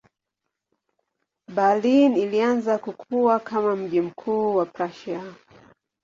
[1.55, 5.33] Berlin ilianza kukua kama mji mkuu wa Prussia.